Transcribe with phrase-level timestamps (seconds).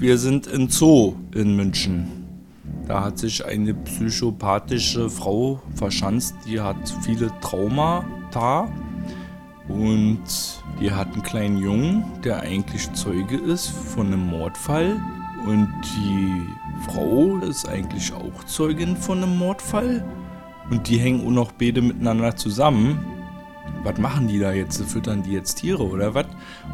[0.00, 2.06] Wir sind in Zoo in München.
[2.88, 8.66] Da hat sich eine psychopathische Frau verschanzt, die hat viele Traumata
[9.68, 10.22] und
[10.80, 14.98] die hat einen kleinen Jungen, der eigentlich Zeuge ist von einem Mordfall.
[15.46, 16.46] Und die
[16.90, 20.02] Frau ist eigentlich auch Zeugin von einem Mordfall.
[20.70, 23.04] Und die hängen auch noch beide miteinander zusammen.
[23.84, 24.82] Was machen die da jetzt?
[24.82, 26.26] Füttern die jetzt Tiere oder was?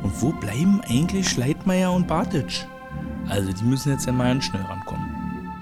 [0.04, 2.66] Und wo bleiben eigentlich Schleitmeier und Bartitsch?
[3.28, 5.52] Also die müssen jetzt ja mal ganz schnell rankommen.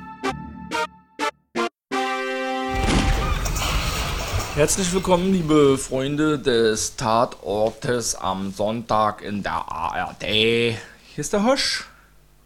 [4.54, 10.22] Herzlich willkommen, liebe Freunde des Tatortes am Sonntag in der ARD.
[10.22, 10.76] Hier
[11.16, 11.86] ist der Hosch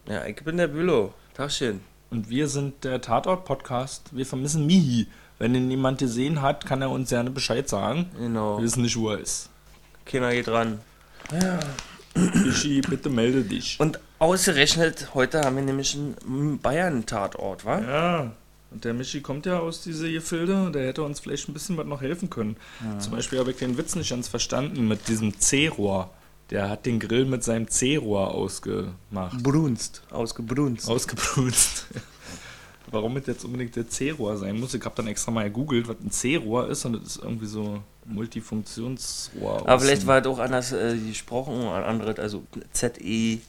[0.09, 1.13] Ja, ich bin der Bülow.
[1.35, 1.81] Tagchen.
[2.11, 4.09] und wir sind der Tatort-Podcast.
[4.13, 5.07] Wir vermissen Mihi.
[5.39, 8.07] Wenn ihn jemand gesehen hat, kann er uns gerne Bescheid sagen.
[8.19, 8.57] Genau.
[8.59, 9.51] Wir wissen nicht, wo er ist.
[10.05, 10.81] Keiner geht ran.
[12.45, 13.79] Michi, bitte melde dich.
[13.79, 17.81] Und ausgerechnet, heute haben wir nämlich einen Bayern-Tatort, wa?
[17.81, 18.33] Ja,
[18.71, 21.87] und der Michi kommt ja aus diese Gefilde, der hätte uns vielleicht ein bisschen was
[21.87, 22.57] noch helfen können.
[22.99, 26.11] Zum Beispiel habe ich den Witz nicht ganz verstanden mit diesem C-Rohr.
[26.51, 29.43] Der hat den Grill mit seinem C-Rohr ausgemacht.
[29.43, 30.03] Brunst.
[30.11, 30.89] Ausgebrunst.
[30.89, 31.87] Ausgebrunst.
[32.91, 35.97] Warum es jetzt unbedingt der C-Rohr sein muss, ich habe dann extra mal gegoogelt, was
[36.01, 37.83] ein C-Rohr ist und das ist irgendwie so ein
[38.15, 39.69] Multifunktionsrohr.
[39.69, 43.41] Aber vielleicht war es auch anders äh, gesprochen, ein anderes, also Z-E-R-O-A.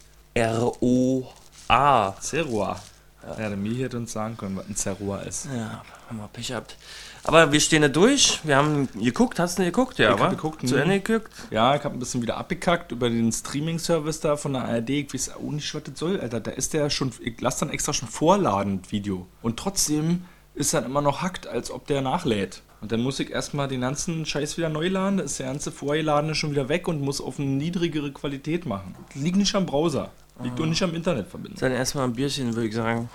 [2.20, 2.80] C-Rohr.
[3.28, 5.48] Ja, der Michi hätte uns sagen können, was ein C-Rohr ist.
[5.54, 6.78] Ja, haben wir Pech gehabt.
[7.24, 8.40] Aber wir stehen da durch.
[8.44, 9.40] Wir haben geguckt.
[9.40, 10.00] Hast du geguckt?
[10.00, 10.82] Ja, Ich hab geguckt, Zu mhm.
[10.82, 11.32] Ende geguckt?
[11.52, 14.90] Ja, ich habe ein bisschen wieder abgekackt über den Streaming-Service da von der ARD.
[14.90, 16.40] Ich weiß auch nicht, was das soll, Alter.
[16.40, 19.28] Da ist der schon, ich lasse dann extra schon vorladen, Video.
[19.42, 20.26] Und trotzdem
[20.56, 22.62] ist dann immer noch hackt, als ob der nachlädt.
[22.82, 25.18] Und dann muss ich erstmal den ganzen Scheiß wieder neu laden.
[25.18, 28.96] Da ist der ganze vorgeladene schon wieder weg und muss auf eine niedrigere Qualität machen.
[29.14, 30.12] Liegt nicht am Browser.
[30.44, 30.64] Liegt Ah.
[30.64, 31.60] auch nicht am Internetverbindung.
[31.60, 33.10] Dann erstmal ein Bierchen, würde ich sagen.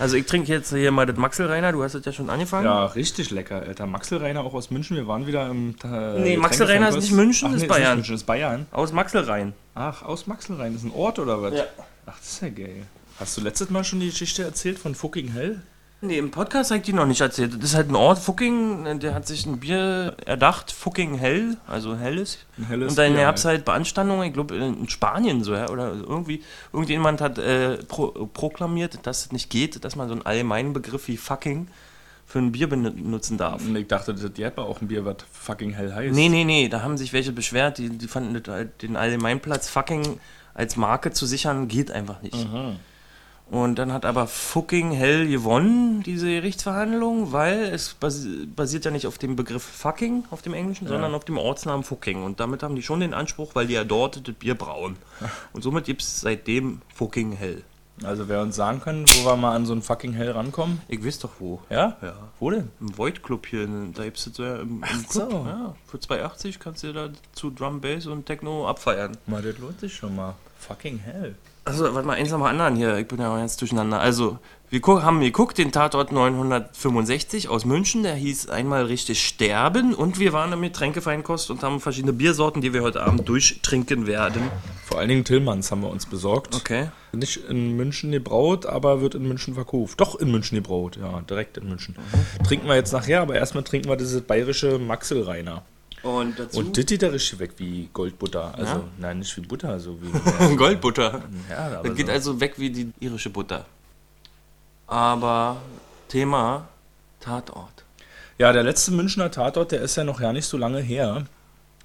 [0.00, 1.72] Also ich trinke jetzt hier mal das Maxelreiner.
[1.72, 2.66] Du hast es ja schon angefangen.
[2.66, 3.86] Ja, richtig lecker, Alter.
[3.86, 4.96] Maxel Reiner auch aus München.
[4.96, 5.74] Wir waren wieder im.
[5.82, 7.82] Äh, Nee, Maxel Reiner ist nicht München, Ach, ist nee, Bayern.
[7.98, 8.66] Nicht München, ist Bayern.
[8.70, 9.54] Aus Maxelrhein.
[9.74, 10.72] Ach, aus Maxelrhein.
[10.74, 11.54] Das ist ein Ort oder was?
[11.54, 11.64] Ja.
[12.06, 12.82] Ach, das ist ja geil.
[13.18, 15.62] Hast du letztes Mal schon die Geschichte erzählt von Fucking Hell?
[16.00, 17.54] Nee, im Podcast ich die noch nicht erzählt.
[17.56, 21.96] Das ist halt ein Ort, Fucking, der hat sich ein Bier erdacht, Fucking Hell, also
[21.96, 22.38] helles.
[22.56, 26.44] Ein helles Und dann gab es halt Beanstandungen, ich glaube in Spanien so, oder irgendwie,
[26.72, 31.08] irgendjemand hat äh, pro, proklamiert, dass es nicht geht, dass man so einen allgemeinen Begriff
[31.08, 31.66] wie Fucking
[32.26, 33.64] für ein Bier benutzen darf.
[33.64, 36.14] Und ich dachte, das hätte auch ein Bier, was Fucking Hell heißt.
[36.14, 40.20] Nee, nee, nee, da haben sich welche beschwert, die, die fanden halt, den Allgemeinplatz Fucking
[40.54, 42.34] als Marke zu sichern, geht einfach nicht.
[42.34, 42.74] Aha.
[43.50, 49.06] Und dann hat aber fucking Hell gewonnen, diese Gerichtsverhandlung, weil es basi basiert ja nicht
[49.06, 52.22] auf dem Begriff fucking, auf dem Englischen, sondern auf dem Ortsnamen fucking.
[52.22, 54.96] Und damit haben die schon den Anspruch, weil die ja dort das Bier brauen.
[55.54, 57.62] Und somit gibt es seitdem fucking Hell.
[58.04, 60.80] Also wer uns sagen kann, wo wir mal an so ein Fucking Hell rankommen?
[60.86, 61.60] Ich weiß doch wo.
[61.68, 61.96] Ja?
[62.00, 62.14] Ja.
[62.38, 62.70] Wo denn?
[62.80, 65.30] Im Void Club hier, da gibt es so ja im, im Ach Club.
[65.30, 65.46] so.
[65.46, 69.16] Ja, für 2,80 kannst du da zu Drum, Bass und Techno abfeiern.
[69.26, 70.34] Mal, das lohnt sich schon mal.
[70.58, 71.34] Fucking Hell.
[71.68, 72.96] Also, warte mal, eins nach dem anderen hier.
[72.96, 74.00] Ich bin ja auch jetzt durcheinander.
[74.00, 74.38] Also,
[74.70, 78.02] wir haben geguckt, den Tatort 965 aus München.
[78.04, 79.92] Der hieß einmal richtig Sterben.
[79.92, 84.50] Und wir waren im Getränkefeinkost und haben verschiedene Biersorten, die wir heute Abend durchtrinken werden.
[84.86, 86.54] Vor allen Dingen Tillmanns haben wir uns besorgt.
[86.54, 86.88] Okay.
[87.12, 90.00] Nicht in München gebraut, aber wird in München verkauft.
[90.00, 91.96] Doch in München gebraut, ja, direkt in München.
[92.46, 95.64] Trinken wir jetzt nachher, aber erstmal trinken wir dieses bayerische Maxelreiner.
[96.02, 98.54] Und dazu Und das geht da richtig weg wie Goldbutter.
[98.56, 98.84] Also, Ja?
[98.98, 100.56] nein, nicht wie Butter, so wie.
[100.56, 101.22] Goldbutter.
[101.50, 102.12] ja, Das geht so.
[102.12, 103.66] also weg wie die irische Butter.
[104.86, 105.60] Aber
[106.08, 106.68] Thema
[107.20, 107.84] Tatort.
[108.38, 111.26] Ja, der letzte Münchner Tatort, der ist ja noch gar nicht so lange her.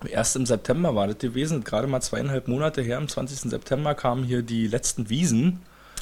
[0.07, 2.97] Erst im September war das gewesen, gerade mal zweieinhalb Monate her.
[2.97, 3.49] Am 20.
[3.49, 5.61] September kamen hier die letzten Wiesen.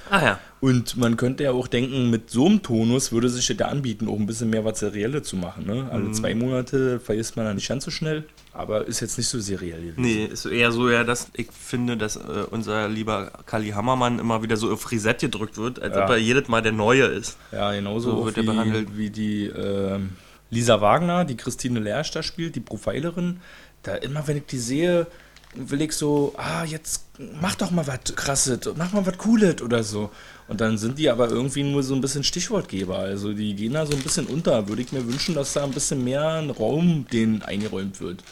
[0.09, 0.39] Ah ja.
[0.59, 4.07] Und man könnte ja auch denken, mit so einem Tonus würde sich das ja anbieten,
[4.07, 5.65] auch ein bisschen mehr was Serielle zu machen.
[5.65, 5.87] Ne?
[5.91, 6.13] Alle Mhm.
[6.13, 9.81] zwei Monate vergisst man dann nicht ganz so schnell, aber ist jetzt nicht so seriell
[9.81, 10.01] gewesen.
[10.01, 12.19] Nee, ist eher so, ja, dass ich finde, dass äh,
[12.51, 16.03] unser lieber Kali Hammermann immer wieder so auf Reset gedrückt wird, als Ja.
[16.03, 17.37] ob er jedes Mal der Neue ist.
[17.51, 18.95] Ja, genauso So wird er behandelt.
[18.95, 20.11] wie die ähm,
[20.51, 23.39] Lisa Wagner, die Christine Lersch da spielt, die Profilerin.
[23.83, 25.07] Da immer, wenn ich die sehe,
[25.55, 27.03] will ich so, ah, jetzt
[27.41, 30.09] mach doch mal was krasses, mach mal was cooles oder so.
[30.47, 32.97] Und dann sind die aber irgendwie nur so ein bisschen Stichwortgeber.
[32.97, 34.67] Also die gehen da so ein bisschen unter.
[34.67, 38.23] Würde ich mir wünschen, dass da ein bisschen mehr ein Raum denen eingeräumt wird.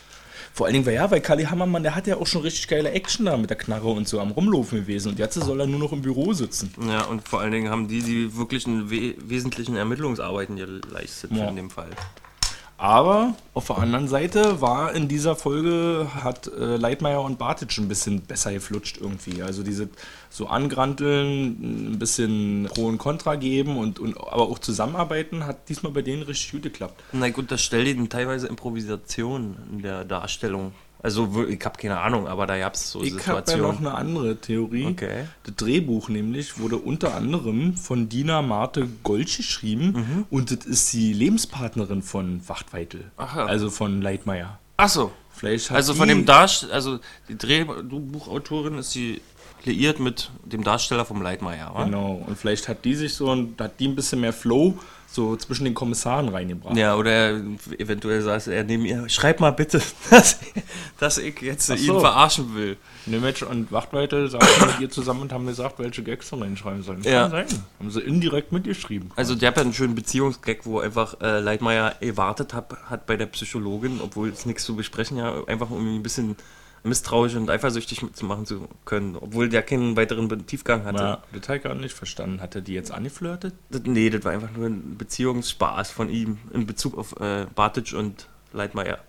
[0.54, 2.92] Vor allen Dingen, weil ja, weil Kali Hammermann, der hat ja auch schon richtig geile
[2.92, 5.10] Action da mit der Knarre und so am Rumlaufen gewesen.
[5.12, 6.74] Und jetzt soll er nur noch im Büro sitzen.
[6.88, 11.48] Ja, und vor allen Dingen haben die die wirklichen we wesentlichen Ermittlungsarbeiten geleistet Ja.
[11.50, 11.90] in dem Fall.
[12.80, 17.90] Aber auf der anderen Seite war in dieser Folge, hat äh, Leitmeier und Bartic ein
[17.90, 19.44] bisschen besser geflutscht irgendwie.
[19.44, 19.90] Also diese
[20.30, 25.92] so angranteln, ein bisschen Pro und Contra geben und, und aber auch zusammenarbeiten, hat diesmal
[25.92, 27.04] bei denen richtig gut geklappt.
[27.12, 30.72] Na gut, das stellt ihnen teilweise Improvisation in der Darstellung.
[31.02, 33.88] Also ich habe keine Ahnung, aber da gab es so Ich habe ja noch Situationen.
[33.88, 34.86] eine andere Theorie.
[34.88, 35.26] Okay.
[35.44, 41.14] Das Drehbuch nämlich wurde unter anderem von Dina Marte Golsch geschrieben und das ist die
[41.14, 43.12] Lebenspartnerin von Wachtweitel.
[43.18, 43.46] Aha.
[43.46, 44.60] Also von Leitmeier.
[44.78, 45.12] Ach so.
[45.32, 47.00] Vielleicht hat Also von dem Darsteller, also
[47.30, 49.22] die Drehbuchautorin ist sie
[49.64, 51.86] liiert mit dem Darsteller vom Leitmeier, wa?
[51.86, 52.24] Genau.
[52.28, 54.78] Und vielleicht hat die sich so hat die ein bisschen mehr Flow
[55.12, 56.78] so zwischen den Kommissaren reingebracht.
[56.78, 57.42] Ja, oder er-
[57.80, 60.40] eventuell saß er neben ihr, schreib mal bitte, dass,
[61.00, 62.00] dass ich jetzt Ach ihn so.
[62.00, 62.78] verarschen will.
[63.08, 67.02] Nemetsch und Wachtweitel saßen mit ihr zusammen und haben gesagt, welche Gags sie reinschreiben sollen.
[67.04, 67.24] Ja.
[67.28, 67.64] Kann sein.
[67.80, 69.10] Haben sie indirekt mitgeschrieben.
[69.16, 73.18] Also der hat ja einen schönen Beziehungsgag, wo einfach äh, Leitmeier erwartet hat, hat bei
[73.18, 76.36] der Psychologin, obwohl es nichts zu besprechen, ja, einfach um ihn ein bisschen
[76.84, 81.04] misstrauisch und eifersüchtig zu machen zu können, obwohl der keinen weiteren Tiefgang hatte.
[81.04, 82.42] Ja, das habe ich gar nicht verstanden.
[82.42, 83.54] Hat er die jetzt angeflirtet?
[83.70, 87.94] Das, nee, das war einfach nur ein Beziehungsspaß von ihm in Bezug auf äh, Bartic
[87.94, 89.00] und Leitmeier.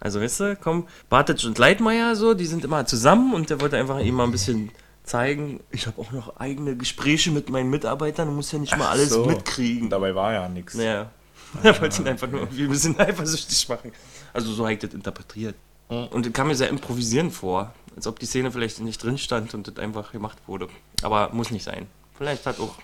[0.00, 3.76] Also weißt du, komm, Bartic und Leitmeier so, die sind immer zusammen und der wollte
[3.76, 4.70] einfach ihm mal ein bisschen
[5.04, 8.88] zeigen, ich habe auch noch eigene Gespräche mit meinen Mitarbeitern, du musst ja nicht mal
[8.88, 9.26] alles So.
[9.26, 9.90] mitkriegen.
[9.90, 10.74] Dabei war ja nichts.
[10.74, 11.10] Naja,
[11.62, 13.92] er wollte ihn einfach nur irgendwie ein bisschen eifersüchtig machen.
[14.32, 15.56] Also so habe ich das interpretiert.
[15.90, 19.54] Und das kam mir sehr improvisierend vor, als ob die Szene vielleicht nicht drin stand
[19.54, 20.68] und das einfach gemacht wurde.
[21.02, 21.86] Aber muss nicht sein.
[22.16, 22.74] Vielleicht hat auch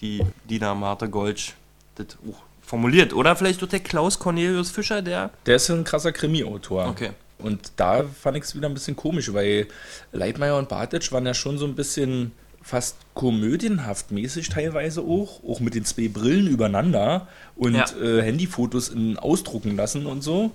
[0.00, 1.54] die Dina Martha Golsch
[1.94, 3.12] das auch formuliert.
[3.12, 5.30] Oder vielleicht auch der Klaus Cornelius Fischer, der.
[5.46, 6.88] Der ist ein krasser Krimi-Autor.
[6.88, 7.10] Okay.
[7.38, 9.66] Und da fand ich es wieder ein bisschen komisch, weil
[10.12, 12.32] Leitmeier und Bartic waren ja schon so ein bisschen
[12.62, 17.86] fast komödienhaft mäßig teilweise auch, auch mit den zwei Brillen übereinander und Ja.
[18.02, 20.50] äh, Handyfotos in ausdrucken lassen und so.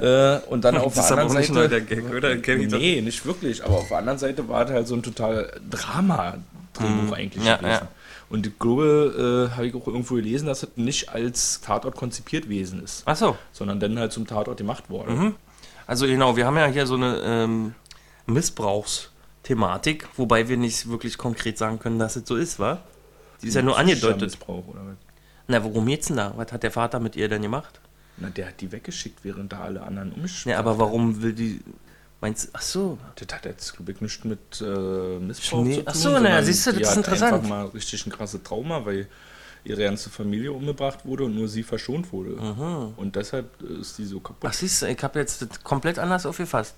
[0.00, 1.82] Äh, und dann auf der anderen Seite.
[1.82, 2.36] Gag, oder?
[2.38, 2.70] Kenn ich.
[2.70, 3.64] Nee, nicht wirklich.
[3.64, 7.46] Aber auf der anderen Seite war es halt so ein total Drama-Drehbuch eigentlich Mhm.
[7.48, 7.70] Ja, gewesen.
[7.82, 7.88] ja.
[8.28, 12.44] Und ich glaube, äh, habe ich auch irgendwo gelesen, dass es nicht als Tatort konzipiert
[12.44, 13.36] gewesen ist, Ach so.
[13.52, 15.12] sondern dann halt zum Tatort gemacht wurde.
[15.12, 15.34] Mhm.
[15.86, 17.74] Also genau, wir haben ja hier so eine ähm,
[18.26, 22.78] Missbrauchsthematik, wobei wir nicht wirklich konkret sagen können, dass es so ist, wa?
[23.42, 24.22] Die ist ja nur angedeutet.
[24.22, 24.96] Missbrauch oder was?
[25.48, 26.32] Na, worum geht's denn da?
[26.36, 27.80] Was hat der Vater mit ihr denn gemacht?
[28.18, 31.60] Na, der hat die weggeschickt, während da alle anderen umgeschickt Ja, aber warum will die.
[32.20, 32.98] Meinst Ach so.
[33.16, 35.84] Das hat jetzt, glaube ich, nichts mit äh, Missbrauch Schnee- zu tun.
[35.86, 37.32] Ach so, na ja, sondern siehst du, das ist hat interessant.
[37.34, 39.06] einfach mal richtig ein krasses Trauma, weil
[39.64, 42.30] ihre ganze Familie umgebracht wurde und nur sie verschont wurde.
[42.96, 44.48] Und deshalb ist die so kaputt.
[44.48, 46.76] Ach, siehst du, ich habe jetzt das komplett anders aufgefasst.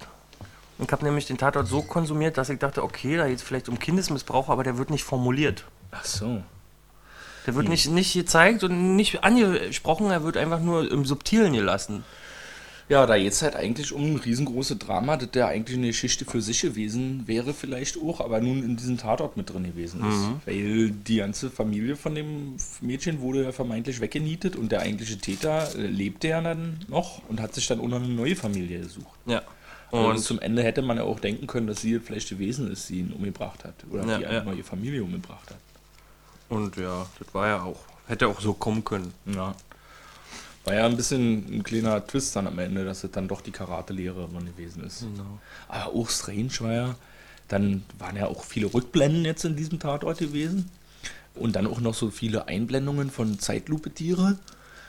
[0.81, 3.69] Ich habe nämlich den Tatort so konsumiert, dass ich dachte, okay, da geht es vielleicht
[3.69, 5.65] um Kindesmissbrauch, aber der wird nicht formuliert.
[5.91, 6.43] Ach so.
[7.49, 12.05] Der wird nicht, nicht gezeigt und nicht angesprochen, er wird einfach nur im Subtilen gelassen.
[12.91, 16.43] Ja, da jetzt halt eigentlich um ein riesengroße Drama, das der eigentlich eine Geschichte für
[16.43, 20.47] sich gewesen wäre, vielleicht auch, aber nun in diesem Tatort mit drin gewesen ist.
[20.47, 25.69] Weil die ganze Familie von dem Mädchen wurde ja vermeintlich weggenietet und der eigentliche Täter
[25.75, 29.19] äh, lebte ja dann noch und hat sich dann auch noch eine neue Familie gesucht.
[29.25, 29.41] Ja.
[29.91, 32.91] Und Und zum Ende hätte man ja auch denken können, dass sie vielleicht gewesen ist,
[32.91, 33.75] die ihn umgebracht hat.
[33.91, 34.29] Oder Ja, die ja.
[34.29, 35.57] einfach mal ihre Familie umgebracht hat.
[36.49, 37.81] Und ja, das war ja auch.
[38.07, 39.13] Hätte auch so kommen können.
[39.27, 39.55] Ja.
[40.65, 43.51] War ja ein bisschen ein kleiner Twist dann am Ende, dass es dann doch die
[43.51, 45.01] Karate-Lehrerin gewesen ist.
[45.01, 45.39] Genau.
[45.69, 46.95] Aber auch strange war ja,
[47.49, 50.71] dann waren ja auch viele Rückblenden jetzt in diesem Tatort gewesen.
[51.35, 54.39] Und dann auch noch so viele Einblendungen von Zeitlupe-Tiere.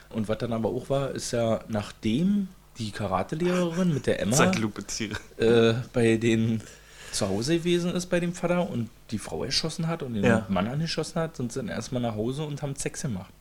[0.09, 2.47] Und was dann aber auch war, ist ja, nachdem
[2.79, 5.19] die Karate-Lehrerin mit der Emma Zeitlupe Tiere.
[5.37, 6.61] äh, bei den
[7.11, 10.45] zu Hause gewesen ist bei dem Vater und die Frau erschossen hat und den Ja.
[10.49, 13.31] Mann angeschossen hat, sind sie dann erstmal nach Hause und haben Sex gemacht.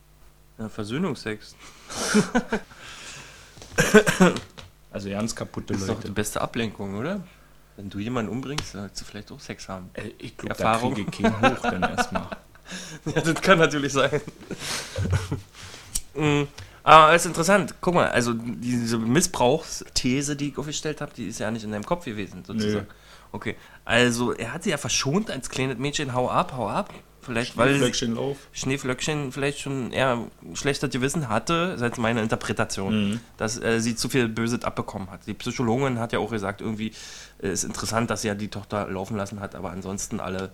[0.57, 1.55] Ja, Versöhnungsex.
[4.91, 6.13] Also ganz kaputte Das ist doch die Leute.
[6.13, 7.21] beste Ablenkung, oder?
[7.77, 9.89] Wenn du jemanden umbringst, sollst du vielleicht auch Sex haben.
[9.93, 10.95] Äh, Ich glaube, da Erfahrung.
[10.95, 12.27] kriege ich keinen hoch dann erstmal.
[13.05, 14.21] Ja, das kann natürlich sein.
[16.89, 17.75] Aber es ist interessant.
[17.81, 21.85] Guck mal, also diese Missbrauchsthese, die ich aufgestellt habe, die ist ja nicht in deinem
[21.85, 22.87] Kopf gewesen, sozusagen.
[23.31, 23.55] Okay,
[23.85, 26.91] also er hat sie ja verschont als kleines Mädchen, hau ab, hau ab.
[27.21, 28.37] Vielleicht, weil sie- Flöckchen Lauf.
[28.53, 30.19] Schneeflöckchen vielleicht schon eher
[30.53, 33.19] schlechtes Gewissen hatte, das ist jetzt meine Interpretation, Mhm.
[33.37, 35.27] dass äh, sie zu viel Böses abbekommen hat.
[35.27, 36.91] Die Psychologin hat ja auch gesagt, irgendwie
[37.43, 40.49] äh, ist interessant, dass sie ja die Tochter laufen lassen hat, aber ansonsten alle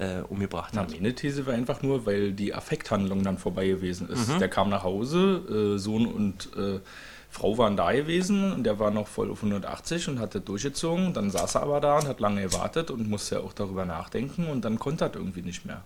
[0.00, 0.90] äh, umgebracht Na, hat.
[0.90, 4.28] meine These war einfach nur, weil die Affekthandlung dann vorbei gewesen ist.
[4.28, 4.38] Mhm.
[4.38, 6.80] Der kam nach Hause, äh, Sohn und äh,
[7.28, 11.12] Frau waren da gewesen und der war noch voll auf 180 und hat das durchgezogen.
[11.12, 14.48] Dann saß er aber da und hat lange gewartet und musste ja auch darüber nachdenken
[14.48, 15.82] und dann konnte er irgendwie nicht mehr.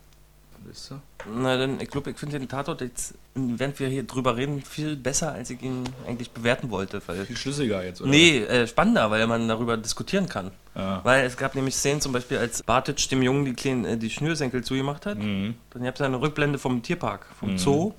[0.74, 0.94] Weißt du?
[1.32, 4.96] Na, dann, ich glaube, ich finde den Tatort jetzt, während wir hier drüber reden, viel
[4.96, 7.00] besser, als ich ihn eigentlich bewerten wollte.
[7.06, 8.10] Weil, Viel schlüssiger jetzt, oder?
[8.10, 10.50] nee, äh, spannender, weil man darüber diskutieren kann.
[10.74, 11.00] Ja.
[11.04, 14.10] Weil es gab nämlich Szenen, zum Beispiel, als Bartic dem Jungen die, kleinen, äh, die
[14.10, 15.18] Schnürsenkel zugemacht hat.
[15.18, 15.54] Mhm.
[15.70, 17.92] Dann gab es eine Rückblende vom Tierpark, vom Zoo.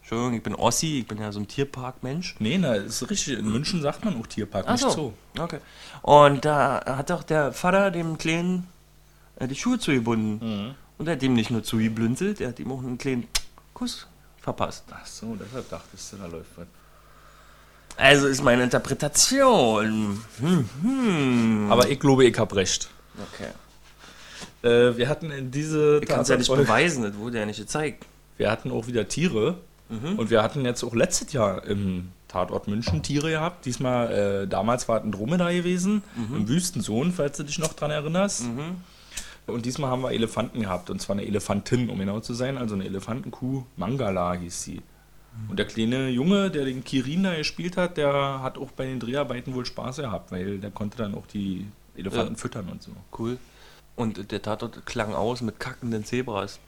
[0.00, 2.36] Entschuldigung, ich bin Ossi, ich bin ja so ein Tierparkmensch.
[2.38, 3.38] Nee, na, ist richtig.
[3.38, 5.14] In München sagt man auch Tierpark, nicht Ach so.
[5.38, 5.58] Okay.
[6.02, 8.66] Und da hat auch der Vater dem Kleinen
[9.36, 10.74] äh, die Schuhe zugebunden.
[10.98, 13.28] Und er hat ihm nicht nur zugeblünzelt, er hat ihm auch einen kleinen
[13.74, 14.06] Kuss
[14.40, 14.84] verpasst.
[14.90, 16.66] Ach so, deshalb dachtest du, da läuft was.
[17.98, 20.22] Also ist meine Interpretation.
[20.38, 21.66] Hm, hm.
[21.70, 22.88] Aber ich glaube, ich hab recht.
[23.32, 23.50] Okay.
[24.62, 27.58] Äh, wir hatten in diese Ich kann es ja nicht beweisen, das wurde ja nicht
[27.58, 28.04] gezeigt.
[28.36, 29.58] Wir hatten auch wieder Tiere.
[29.88, 33.66] Und wir hatten jetzt auch letztes Jahr im Tatort München Tiere gehabt.
[33.66, 37.92] Diesmal, äh, damals war es ein Dromedar gewesen, im Wüstensohn, falls du dich noch dran
[37.92, 38.46] erinnerst.
[39.46, 42.74] Und diesmal haben wir Elefanten gehabt, und zwar eine Elefantin, um genau zu sein, also
[42.74, 44.82] eine Elefantenkuh, Mangala hieß sie.
[45.48, 48.98] Und der kleine Junge, der den Kirin da gespielt hat, der hat auch bei den
[48.98, 52.38] Dreharbeiten wohl Spaß gehabt, weil der konnte dann auch die Elefanten Ja.
[52.38, 52.90] füttern und so.
[53.16, 53.38] Cool.
[53.96, 56.58] Und der Tatort klang aus mit kackenden Zebras.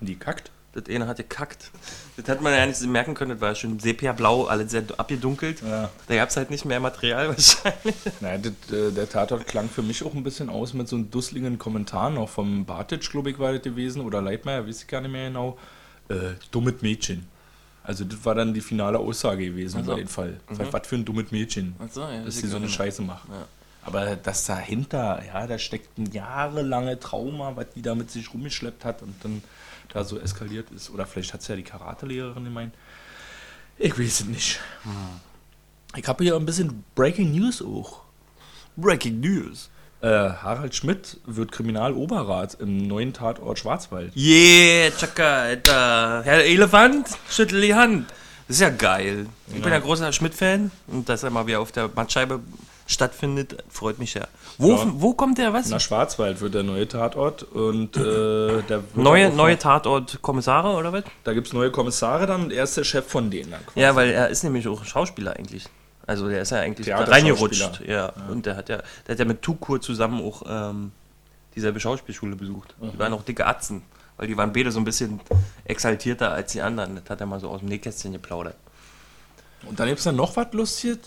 [0.00, 0.50] Die kackt?
[0.74, 1.70] Das eine hat gekackt.
[2.16, 5.62] Das hat man ja nicht merken können, das war schon sepia-blau, alles sehr abgedunkelt.
[5.62, 5.88] Ja.
[6.08, 7.94] Da gab es halt nicht mehr Material wahrscheinlich.
[8.20, 11.10] Naja, das, äh, der Tatort klang für mich auch ein bisschen aus mit so einem
[11.12, 15.00] dusseligen Kommentar noch vom Bartic, glaube ich, war das gewesen, oder Leitmeier, weiß ich gar
[15.00, 15.56] nicht mehr genau.
[16.08, 17.26] Äh, dummes Mädchen.
[17.84, 19.92] Also das war dann die finale Aussage gewesen Also.
[19.92, 20.40] über den Fall.
[20.48, 22.68] Weil Was für ein dummes Mädchen, so, ja, dass sie so eine.
[22.68, 23.28] Scheiße macht.
[23.28, 23.46] Ja.
[23.84, 28.84] Aber das dahinter, ja, da steckt ein jahrelange Trauma, was die da mit sich rumgeschleppt
[28.84, 29.42] hat und dann
[29.92, 30.90] da so eskaliert ist.
[30.90, 32.74] Oder vielleicht hat es ja die Karatelehrerin gemeint.
[33.78, 34.60] Ich weiß es nicht.
[34.84, 34.90] Hm.
[35.96, 38.02] Ich habe hier ein bisschen Breaking News auch.
[38.76, 39.70] Breaking News.
[40.00, 44.14] Äh, Harald Schmidt wird Kriminaloberrat im neuen Tatort Schwarzwald.
[44.16, 46.22] Yeah, Chaka, Alter.
[46.24, 48.10] Herr Elefant, schüttel die Hand.
[48.46, 49.26] Das ist ja geil.
[49.48, 52.40] Ich bin ja großer Schmidt-Fan und dass er mal wieder auf der Mattscheibe
[52.86, 54.26] stattfindet, freut mich ja.
[54.58, 54.86] Wo, Ja.
[54.96, 55.68] wo kommt der was?
[55.68, 61.04] Nach Schwarzwald wird der neue Tatort und äh, der Neue, neue Tatort-Kommissare oder was?
[61.24, 63.50] Da gibt es neue Kommissare dann und er ist der Chef von denen.
[63.52, 63.80] Dann quasi.
[63.80, 65.64] Ja, weil er ist nämlich auch Schauspieler eigentlich.
[66.06, 67.80] Also der ist ja eigentlich reingerutscht.
[67.86, 68.12] Ja.
[68.30, 70.92] Und der hat ja, der hat ja mit Tukur zusammen auch ähm,
[71.56, 72.74] dieselbe Schauspielschule besucht.
[72.80, 73.82] Die waren auch dicke Atzen,
[74.18, 75.20] weil die waren beide so ein bisschen
[75.64, 76.96] exaltierter als die anderen.
[76.96, 78.56] Das hat er mal so aus dem Nähkästchen geplaudert.
[79.66, 80.98] Und dann gibt es dann noch was Lustiges,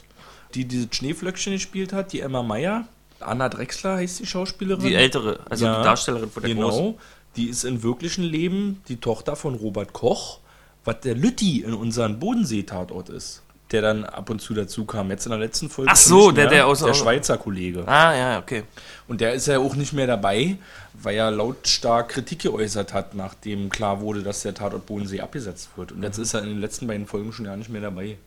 [0.54, 2.88] die dieses Schneeflöckchen gespielt hat, die Emma Meyer.
[3.20, 4.86] Anna Drexler heißt die Schauspielerin.
[4.86, 6.70] Die ältere, also Ja, die Darstellerin von der Genau.
[6.70, 6.96] Großen.
[7.36, 10.40] Die ist im wirklichen Leben die Tochter von Robert Koch,
[10.86, 13.44] was der Lütti in unserem Bodensee-Tatort ist.
[13.72, 15.10] Der dann ab und zu dazu kam.
[15.10, 15.92] Jetzt in der letzten Folge.
[15.92, 16.54] Ach so, der- mehr.
[16.54, 17.86] der aus- Der Schweizer Kollege.
[17.86, 18.64] Ah, ja, okay.
[19.10, 20.58] Und der ist ja auch nicht mehr dabei,
[20.94, 25.92] weil er lautstark Kritik geäußert hat, nachdem klar wurde, dass der Tatort Bodensee abgesetzt wird.
[25.92, 26.04] Und Mhm.
[26.06, 28.18] jetzt ist er in den letzten beiden Folgen schon gar nicht mehr dabei.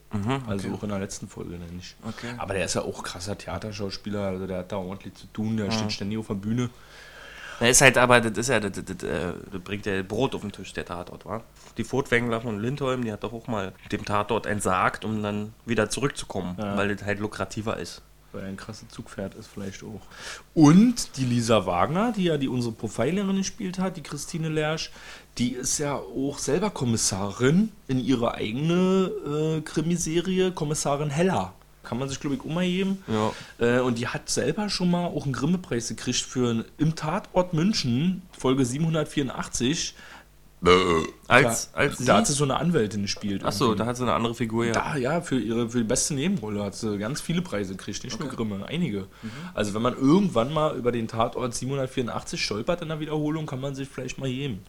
[0.46, 1.94] Also auch in der letzten Folge nicht.
[2.06, 2.34] Okay.
[2.36, 5.70] Aber der ist ja auch krasser Theaterschauspieler, also der hat da ordentlich zu tun, der
[5.70, 6.68] steht ständig auf der Bühne.
[7.60, 10.34] Er ist halt aber, das ist ja, das, das, das, äh, das bringt ja Brot
[10.34, 11.44] auf den Tisch, der Tatort, war.
[11.76, 15.90] Die Furtwängler von Lindholm, die hat doch auch mal dem Tatort entsagt, um dann wieder
[15.90, 16.76] zurückzukommen, Ja.
[16.76, 18.02] weil das halt lukrativer ist.
[18.32, 20.00] Weil er ein krasses Zugpferd ist vielleicht auch.
[20.54, 24.92] Und die Lisa Wagner, die ja die unsere Profilerin gespielt hat, die Christine Lersch,
[25.36, 29.10] die ist ja auch selber Kommissarin in ihrer eigene
[29.58, 31.52] äh, Krimiserie Kommissarin Hella.
[31.90, 33.02] Kann man sich, glaube ich, umgeben.
[33.08, 33.32] Ja.
[33.58, 38.22] Äh, und die hat selber schon mal auch einen Grimme-Preis gekriegt für Im Tatort München,
[38.30, 39.96] Folge 784.
[41.26, 42.34] Als, da, als da hat sie?
[42.34, 43.42] so eine Anwältin gespielt.
[43.42, 44.72] Achso, da hat sie eine andere Figur, ja.
[44.72, 48.20] Da, ja, für ihre für die beste Nebenrolle hat sie ganz viele Preise gekriegt, nicht
[48.20, 49.08] nur Grimme, einige.
[49.52, 53.74] Also wenn man irgendwann mal über den Tatort 784 stolpert in der Wiederholung, kann man
[53.74, 54.60] sich vielleicht mal heben.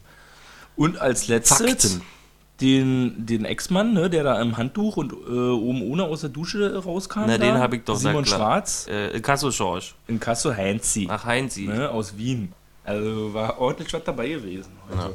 [0.75, 2.01] Und als letztes Fakten.
[2.61, 6.77] Den, den Ex-Mann, ne, der da im Handtuch und äh, oben ohne aus der Dusche
[6.83, 7.21] rauskam.
[7.27, 8.25] Na, da, den habe ich doch Simon.
[8.25, 9.95] Schwarz Äh, Kasso Schorsch.
[10.07, 11.65] in Casso Heinzi Ach, Heinzi.
[11.67, 12.53] ne, aus Wien.
[12.83, 14.71] Also war ordentlich was dabei gewesen.
[14.89, 15.01] heute.
[15.01, 15.09] Ja.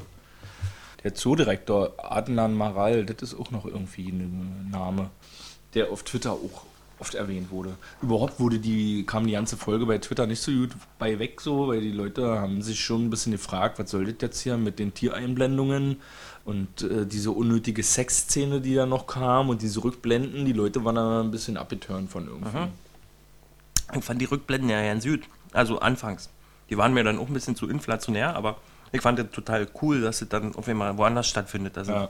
[1.05, 5.11] Der Zoodirektor Adnan Maral, das ist auch noch irgendwie ein Name,
[5.75, 6.65] der auf Twitter auch
[6.99, 7.77] oft erwähnt wurde.
[8.03, 11.69] Überhaupt wurde die, kam die ganze Folge bei Twitter nicht so gut bei weg, so,
[11.69, 14.79] weil die Leute haben sich schon ein bisschen gefragt, was soll das jetzt hier mit
[14.79, 16.01] den Tiereinblendungen
[16.45, 20.95] und äh, diese unnötige Sexszene, die da noch kam und diese Rückblenden, die Leute waren
[20.95, 22.69] da ein bisschen abgeturnt von irgendwie.
[23.95, 25.25] Ich fand die Rückblenden ja ganz süd.
[25.53, 26.29] Also anfangs.
[26.71, 28.57] Die waren mir dann auch ein bisschen zu inflationär, aber
[28.93, 31.77] ich fand das total cool, dass es dann auf einmal woanders stattfindet.
[31.79, 32.09] Also Ja.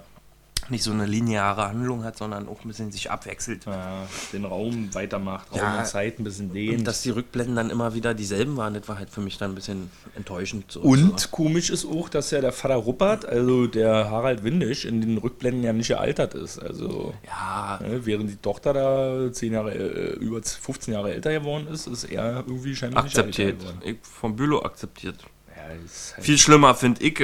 [0.71, 3.65] Nicht so eine lineare Handlung hat, sondern auch ein bisschen sich abwechselt.
[3.67, 5.79] Ja, den Raum weitermacht, Raum Ja.
[5.81, 6.87] und Zeit ein bisschen Und dehnt.
[6.87, 9.55] dass die Rückblenden dann immer wieder dieselben waren, das war halt für mich dann ein
[9.55, 10.71] bisschen enttäuschend.
[10.73, 10.81] So.
[10.81, 15.19] Und komisch ist auch, dass ja der Vater Ruppert, also der Harald Windisch, in den
[15.19, 16.59] Rückblenden ja nicht gealtert ist.
[16.59, 21.67] Also Ja, ne, während die Tochter da 10 Jahre, äh, über 15 Jahre älter geworden
[21.69, 23.59] ist, ist er irgendwie scheinbar nicht akzeptiert.
[23.61, 23.79] geworden.
[23.85, 25.17] Ich, vom Bülow akzeptiert.
[25.57, 25.81] Ja, halt
[26.25, 27.19] Viel schlimmer finde ich,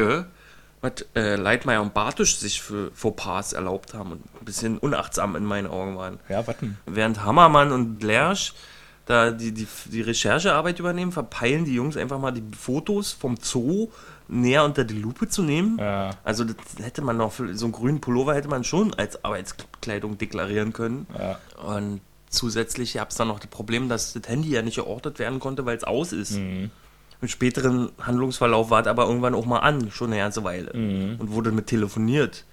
[0.83, 5.45] was äh, Leitmeier und Bartusch sich für Fauxpas erlaubt haben und ein bisschen unachtsam in
[5.45, 6.19] meinen Augen waren.
[6.29, 6.77] ja, warten.
[6.85, 8.53] Während Hammermann und Lersch
[9.07, 13.91] da die, die, die Recherchearbeit übernehmen, verpeilen die Jungs einfach mal die Fotos vom Zoo
[14.29, 15.77] näher unter die Lupe zu nehmen.
[15.79, 16.11] Ja.
[16.25, 20.19] Also das hätte man noch, für so einen grünen Pullover hätte man schon als Arbeitskleidung
[20.19, 21.07] deklarieren können.
[21.19, 21.39] Ja.
[21.63, 25.41] Und zusätzlich gab es dann noch das Problem, dass das Handy ja nicht geortet werden
[25.41, 26.33] konnte, weil es aus ist.
[26.33, 26.71] Mhm.
[27.23, 30.77] Im späteren Handlungsverlauf war es aber irgendwann auch mal an, schon eine ganze Weile.
[30.77, 31.21] Mhm.
[31.21, 32.45] Und wurde mit telefoniert.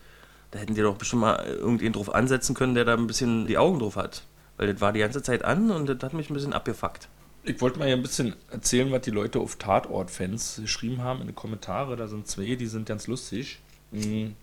[0.51, 3.57] Da hätten die doch bestimmt mal irgendwen drauf ansetzen können, der da ein bisschen die
[3.57, 4.23] Augen drauf hat.
[4.57, 7.07] Weil das war die ganze Zeit an und das hat mich ein bisschen abgefuckt.
[7.43, 11.27] Ich wollte mal hier ein bisschen erzählen, was die Leute auf Tatort-Fans geschrieben haben in
[11.27, 11.95] die Kommentare.
[11.95, 13.59] Da sind zwei, die sind ganz lustig.
[13.91, 14.35] Mhm.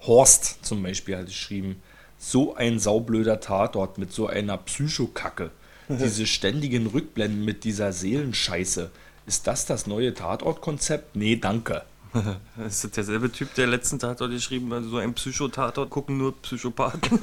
[0.00, 1.80] Horst zum Beispiel hat geschrieben,
[2.18, 5.50] so ein saublöder Tatort mit so einer Psychokacke.
[5.88, 8.90] Diese ständigen Rückblenden mit dieser Seelenscheiße.
[9.26, 11.16] Ist das das neue Tatort-Konzept?
[11.16, 11.82] Nee, danke.
[12.56, 17.18] Das ist derselbe Typ, der letzten Tatort geschrieben hat, so ein Psychotatort gucken nur Psychopathen.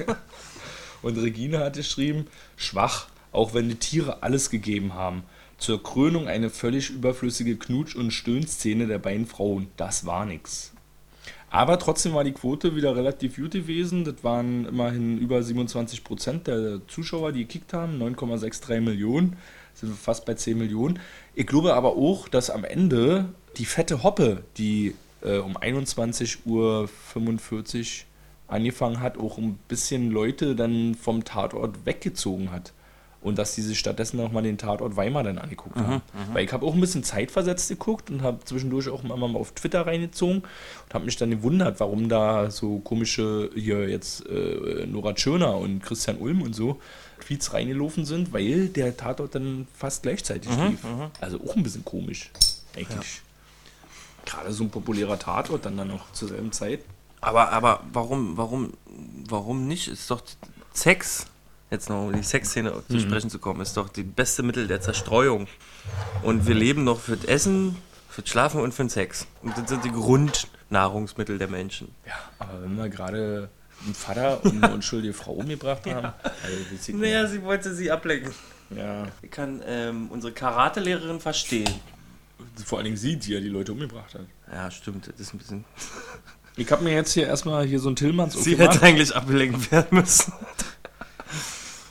[1.02, 5.22] Und Regine hat geschrieben, schwach, auch wenn die Tiere alles gegeben haben.
[5.58, 9.68] Zur Krönung eine völlig überflüssige Knutsch- und Stöhnszene der beiden Frauen.
[9.76, 10.72] Das war nix.
[11.50, 14.04] Aber trotzdem war die Quote wieder relativ gut gewesen.
[14.04, 18.02] Das waren immerhin über 27 Prozent der Zuschauer, die gekickt haben.
[18.02, 19.36] 9,63 Millionen.
[19.74, 20.98] Sind wir fast bei 10 Millionen.
[21.34, 23.26] Ich glaube aber auch, dass am Ende
[23.56, 26.88] die fette Hoppe, die äh, um 21.45 Uhr
[28.48, 32.72] angefangen hat, auch ein bisschen Leute dann vom Tatort weggezogen hat.
[33.22, 36.02] Und dass die sich stattdessen noch mal den Tatort Weimar dann angeguckt haben.
[36.32, 39.52] Weil ich habe auch ein bisschen zeitversetzt geguckt und habe zwischendurch auch immer mal auf
[39.52, 45.12] Twitter reingezogen und habe mich dann gewundert, warum da so komische, hier jetzt äh, Nora
[45.14, 46.80] Tschirner und Christian Ulm und so
[47.20, 50.80] Tweets reingelaufen sind, weil der Tatort dann fast gleichzeitig lief.
[51.20, 52.30] Also auch ein bisschen komisch,
[52.76, 53.22] eigentlich.
[54.24, 56.80] Gerade so ein populärer Tatort dann dann noch zur selben Zeit.
[57.20, 58.72] Aber, aber warum, warum,
[59.28, 59.86] warum nicht?
[59.88, 60.22] Ist doch
[60.72, 61.26] Sex,
[61.72, 64.80] jetzt noch um die Sexszene zu sprechen zu kommen, ist doch die beste Mittel der
[64.80, 65.48] Zerstreuung.
[66.22, 67.76] Und wir leben noch für das Essen,
[68.08, 69.26] für Schlafen und für den Sex.
[69.42, 71.88] Und das sind die Grundnahrungsmittel der Menschen.
[72.06, 73.48] Ja, aber wenn wir gerade
[73.84, 77.90] einen Vater und eine unschuldige Frau umgebracht haben, also das sieht man- sie wollte sie
[77.90, 78.32] ablenken.
[78.76, 81.68] ja, Ich kann ähm, unsere Karate-Lehrerin verstehen.
[82.64, 84.26] vor allen Dingen sie, die ja die Leute umgebracht hat.
[84.52, 85.08] Ja, stimmt.
[85.08, 85.64] Das ist ein bisschen.
[86.56, 89.88] Ich habe mir jetzt hier erstmal hier so ein Tillmanns Sie hätte eigentlich abgelenkt werden
[89.98, 90.32] müssen.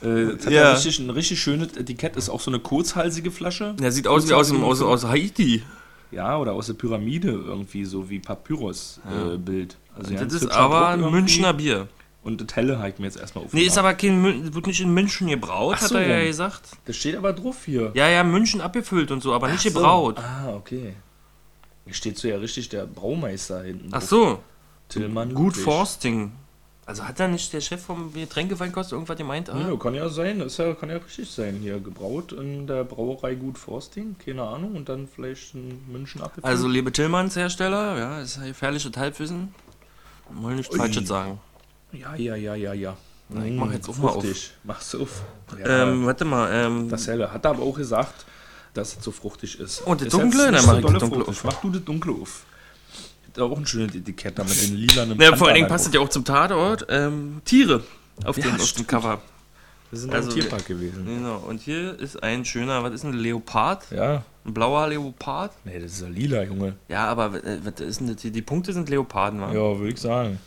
[0.02, 0.62] Äh, das hat Ja.
[0.62, 0.72] ja.
[0.74, 3.76] richtig, ein richtig schönes Etikett, ist auch so eine kurzhalsige Flasche.
[3.82, 5.64] Ja, sieht aus wie aus, dem, aus, aus Haiti.
[6.12, 9.78] Ja, oder aus der Pyramide irgendwie, so wie Papyrus-Bild.
[9.96, 11.00] also ganz Das ist aber ein.
[11.00, 11.88] Münchner Bier.
[12.24, 14.94] Und das helle habe ich mir jetzt erstmal Nee, ist aber kein wird nicht in
[14.94, 16.62] München gebraut, Ach hat so, er ja gesagt.
[16.86, 17.92] Das steht aber drauf hier.
[17.96, 19.80] Ja, ja, München abgefüllt und so, aber nicht Ach so.
[19.80, 20.18] gebraut.
[20.20, 20.94] Ah, okay.
[21.86, 23.90] Hier steht so ja richtig der Braumeister hinten.
[23.92, 24.10] Ach drauf.
[24.10, 24.40] so,
[24.90, 25.64] Tillmann gut Ludwig.
[25.64, 26.32] Forsting.
[26.92, 29.50] Also hat da nicht der Chef vom Getränkefeinkost irgendwas gemeint?
[29.50, 29.58] Ah?
[29.70, 31.56] Ja, kann ja sein, das ja, kann ja richtig sein.
[31.62, 36.44] Hier gebraut in der Brauerei Gut Forsting, keine Ahnung, und dann vielleicht in München abgefüllt.
[36.44, 39.56] Also, liebe Tillmanns Hersteller, ja, ist ein gefährliches Halbwissen.
[40.32, 40.76] Wollen nicht.
[40.76, 41.40] Falsches sagen.
[41.94, 42.98] ja, ja, ja, ja, ja.
[43.30, 44.14] Na, ich mach jetzt auch mal auf.
[44.16, 44.52] fruchtig.
[44.66, 45.22] Mach's auf.
[45.58, 47.32] Ja, Ähm, warte mal, ähm, das helle.
[47.32, 48.26] Hat er aber auch gesagt,
[48.74, 49.80] dass es so fruchtig ist.
[49.88, 50.52] Und das Dunkle?
[50.52, 51.44] Dann mach ich das Dunkle auf.
[51.46, 52.44] Mach du das Dunkle auf.
[53.40, 56.00] Auch ein schönes Etikett da mit den lilanen ja, vor allen Dingen passt es ja
[56.00, 56.86] auch zum Tatort.
[56.90, 57.84] Ähm, Tiere
[58.26, 58.88] auf, Ja, dem, auf dem.
[58.88, 59.22] Cover.
[59.90, 61.06] Das ist ein Also, Tierpark gewesen.
[61.06, 63.84] Genau, und hier ist ein schöner, was ist ein Leopard?
[63.92, 64.24] Ja.
[64.46, 65.52] Ein blauer Leopard?
[65.66, 66.76] Nee, das ist ja lila, Junge.
[66.88, 68.18] Ja, aber äh, was ist denn das?
[68.18, 69.48] Die, die Punkte sind Leoparden, wa?
[69.54, 70.40] Ja, würde ich sagen.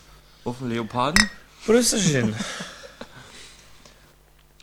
[0.44, 1.28] Auf dem Leoparden?
[1.66, 2.34] Brüsterchen.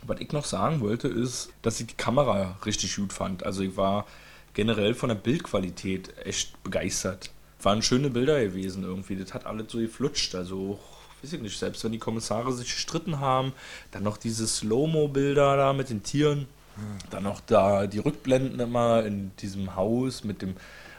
[0.04, 3.46] Was ich noch sagen wollte, ist, dass ich die Kamera richtig gut fand.
[3.46, 4.04] Also ich war
[4.52, 7.30] generell von der Bildqualität echt begeistert.
[7.62, 9.16] Waren schöne Bilder gewesen irgendwie.
[9.16, 10.34] Das hat alles so geflutscht.
[10.34, 10.78] Also,
[11.22, 13.52] weiß ich nicht, selbst wenn die Kommissare sich gestritten haben,
[13.92, 16.46] dann noch diese Slow-Mo-Bilder da mit den Tieren.
[17.10, 20.54] Dann noch da die Rückblenden immer in diesem Haus mit dem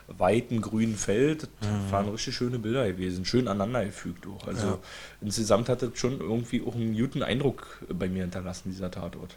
[0.08, 1.48] weiten grünen Feld.
[1.62, 3.26] Das waren richtig schöne Bilder gewesen.
[3.26, 4.48] Schön aneinandergefügt auch.
[4.48, 4.80] Also Ja.
[5.22, 9.36] insgesamt hat das schon irgendwie auch einen guten Eindruck bei mir hinterlassen, dieser Tatort.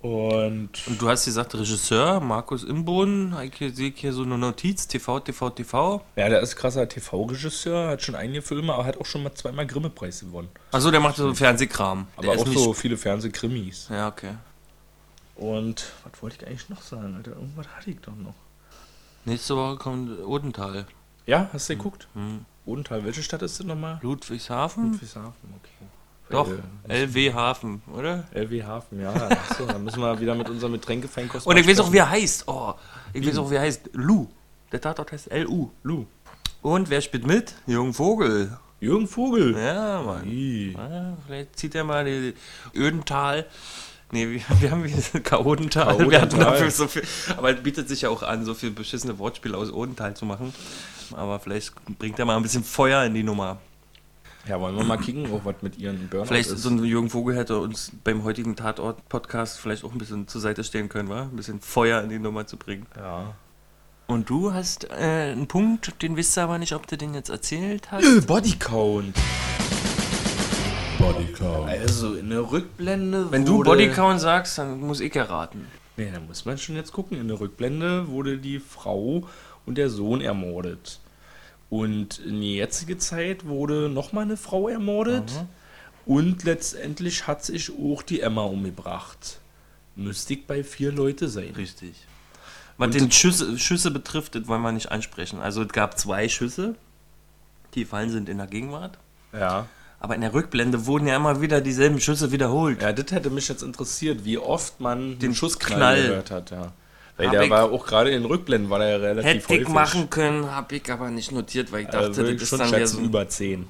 [0.00, 5.20] Und Und du hast gesagt, Regisseur Markus Imboden, ich sehe hier so eine Notiz, TV,
[5.20, 6.02] TV, TV.
[6.16, 9.66] ja, der ist krasser TV-Regisseur, hat schon einige Filme, aber hat auch schon mal zweimal
[9.66, 10.48] Grimme-Preis gewonnen.
[10.72, 12.06] Achso, der macht so Fernsehkram.
[12.16, 13.88] Aber der auch so viele Fernsehkrimis.
[13.90, 14.36] Ja, okay.
[15.36, 17.32] Und was wollte ich eigentlich noch sagen, Alter?
[17.32, 18.34] Irgendwas hatte ich doch noch.
[19.26, 20.86] Nächste Woche kommt Odenthal.
[21.26, 22.08] Ja, hast du geguckt?
[22.14, 22.46] Hm.
[22.64, 23.98] Odenthal, welche Stadt ist das nochmal?
[24.00, 24.92] Ludwigshafen?
[24.92, 25.86] Ludwigshafen, okay.
[26.30, 26.48] Doch,
[26.88, 28.24] Äh, LW Hafen, oder?
[28.32, 29.12] LW Hafen, ja.
[29.12, 31.46] Achso, dann müssen wir wieder mit unserem Getränkefeinkost.
[31.46, 32.44] Und ich weiß auch, wie er heißt.
[32.46, 32.74] Oh,
[33.12, 33.90] ich weiß auch, wie er heißt.
[33.92, 34.26] Lu.
[34.72, 35.70] Der Tatort heißt L-U.
[35.82, 36.06] Lu.
[36.62, 37.54] Und wer spielt mit?
[37.66, 38.56] Jürgen Vogel.
[38.80, 39.56] Jürgen Vogel.
[39.58, 40.22] Ja, Mann.
[40.30, 42.34] Ja, vielleicht zieht er mal die
[42.74, 43.46] Ödental.
[44.12, 45.96] Nee, wir, wir haben hier Chaotental.
[45.96, 46.10] Chaotental.
[46.10, 47.02] Wir hatten dafür so viel.
[47.36, 50.52] Aber es bietet sich ja auch an, so viel beschissene Wortspiele aus Odental zu machen.
[51.12, 53.58] Aber vielleicht bringt er mal ein bisschen Feuer in die Nummer.
[54.48, 56.62] Ja, wollen wir mal kicken, auch was mit ihren Burnout Vielleicht ist.
[56.62, 60.64] so ein Jürgen Vogel hätte uns beim heutigen Tatort-Podcast vielleicht auch ein bisschen zur Seite
[60.64, 61.22] stehen können, wa?
[61.22, 62.86] Ein bisschen Feuer in die Nummer zu bringen.
[62.96, 63.34] ja.
[64.06, 67.30] Und du hast äh, einen Punkt, den wisst ihr aber nicht, ob du den jetzt
[67.30, 68.04] erzählt hast.
[68.04, 69.14] Äh, Bodycount.
[70.98, 71.68] Bodycount.
[71.68, 75.64] Also in der Rückblende Wenn du Bodycount sagst, dann muss ich erraten.
[75.96, 77.18] Nee, da muss man schon jetzt gucken.
[77.20, 79.22] In der Rückblende wurde die Frau
[79.64, 80.98] und der Sohn ermordet.
[81.70, 85.32] Und in die jetzige Zeit wurde nochmal eine Frau ermordet.
[86.04, 89.38] Und letztendlich hat sich auch die Emma umgebracht.
[89.94, 91.52] Müsste ich bei vier Leute sein.
[91.56, 91.94] Richtig.
[92.76, 95.38] Was Und- den Schüsse, Schüsse betrifft, das wollen wir nicht ansprechen.
[95.40, 96.74] Also es gab zwei Schüsse,
[97.74, 98.98] die gefallen sind in der Gegenwart.
[99.32, 99.66] Ja.
[100.00, 102.80] Aber in der Rückblende wurden ja immer wieder dieselben Schüsse wiederholt.
[102.80, 106.02] Ja, das hätte mich jetzt interessiert, wie oft man den Schussknall Knall.
[106.02, 106.72] gehört hat, ja.
[107.26, 109.60] Weil der ich- war auch gerade in den Rückblenden, war der ja relativ Hätte ich
[109.62, 109.68] häufig.
[109.74, 112.48] machen können, habe ich aber nicht notiert, weil ich Äh, dachte, würde das ich ist
[112.50, 113.00] schon dann wieder so.
[113.00, 113.66] über 10.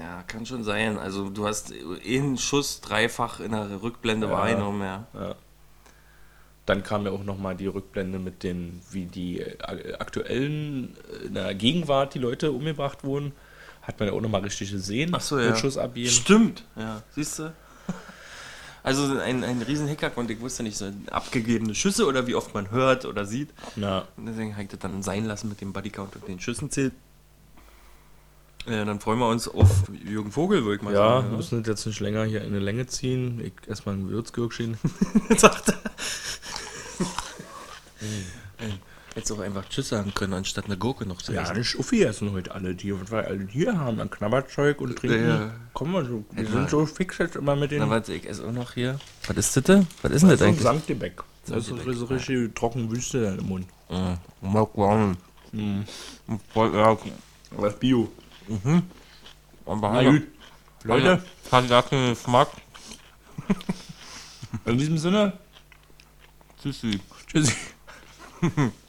[0.00, 0.98] Ja, kann schon sein.
[0.98, 1.72] Also du hast
[2.06, 4.32] einen Schuss dreifach in der Rückblende Ja.
[4.32, 5.34] wahrgenommen, ja.
[6.66, 11.34] Dann kam ja auch nochmal die Rückblende mit den, wie die äh, aktuellen, äh, in
[11.34, 13.32] der Gegenwart die Leute umgebracht wurden.
[13.82, 15.10] Hat man ja auch nochmal richtig gesehen.
[15.14, 15.50] Ach so, ja.
[15.50, 16.08] Mit Schuss abgeben.
[16.08, 17.02] Stimmt, ja.
[17.10, 17.52] Siehst du?
[18.84, 22.52] Also ein, ein riesen Hickhack und ich wusste nicht, so abgegebene Schüsse oder wie oft
[22.52, 23.48] man hört oder sieht.
[23.76, 26.70] Na, Und deswegen habe ich das dann sein lassen mit dem Bodycount und den Schüssen
[26.70, 26.92] zählt.
[28.66, 31.30] Ja, dann freuen wir uns auf Jürgen Vogel, würde ich mal ja, sagen.
[31.30, 33.40] wir müssen jetzt nicht länger hier in eine Länge ziehen.
[33.40, 34.76] Ich erstmal ein Würzgürkchen.
[35.30, 35.36] Ja.
[35.38, 35.78] Sagt er.
[39.24, 41.56] Hättest auch einfach Tschüss sagen können, anstatt eine Gurke noch zu Ja, essen.
[41.56, 45.26] nicht Uffi essen heute alle die, wir alle hier haben an Knabberzeug und trinken.
[45.26, 45.50] Ja.
[45.72, 46.24] Kommen wir so.
[46.32, 47.78] Wir sind so fix jetzt immer mit den.
[47.78, 48.98] Na, warte, ich esse auch noch hier.
[49.26, 49.86] Was ist das denn?
[50.02, 50.62] Was ist denn das so ein eigentlich?
[50.62, 51.22] Samtgebäck.
[51.46, 51.66] Das ist
[51.98, 53.66] so richtig trocken Wüste da im Mund.
[53.88, 55.16] Mm, mag warm.
[55.52, 55.84] Mhm.
[56.52, 56.88] Voll, ja,
[57.56, 58.12] Aber das Bio.
[59.64, 60.22] aber Na gut.
[60.82, 62.48] Leute, hat gar keinen Geschmack.
[64.66, 65.32] in diesem Sinne,
[66.60, 67.00] Tschüssi.
[67.26, 67.54] tschüssi.